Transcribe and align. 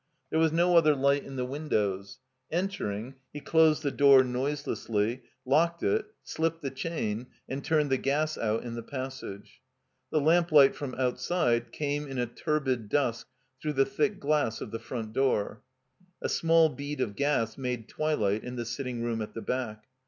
There 0.31 0.39
was 0.39 0.51
no 0.51 0.77
other 0.77 0.95
light 0.95 1.23
in 1.25 1.35
the 1.35 1.45
winjiows. 1.45 2.17
Entering, 2.51 3.13
he 3.31 3.39
closed 3.39 3.83
the 3.83 3.91
door 3.91 4.23
noiselessly, 4.23 5.21
374 5.43 5.43
THE 5.45 5.51
COMBINED 5.51 5.51
MAZE 5.51 5.51
locked 5.53 5.83
it, 5.83 6.13
slipped 6.23 6.61
the 6.63 6.71
chain, 6.71 7.27
and 7.47 7.63
turned 7.63 7.91
the 7.91 7.97
gas 7.99 8.35
out 8.35 8.63
in 8.63 8.73
the 8.73 8.81
passage. 8.81 9.61
The 10.09 10.19
lamplight 10.19 10.73
from 10.73 10.95
outside 10.95 11.71
came 11.71 12.07
in 12.07 12.17
a 12.17 12.25
tiirbid 12.25 12.89
dusk 12.89 13.27
through 13.61 13.73
the 13.73 13.85
thick 13.85 14.19
glass 14.19 14.59
of 14.59 14.71
the 14.71 14.79
front 14.79 15.13
door. 15.13 15.61
A 16.19 16.29
small 16.29 16.69
bead 16.69 16.99
of 16.99 17.15
gas 17.15 17.55
made 17.55 17.87
twilight 17.87 18.43
in 18.43 18.55
the 18.55 18.65
sitting 18.65 19.03
room 19.03 19.21
at 19.21 19.35
the 19.35 19.41
back. 19.43 19.83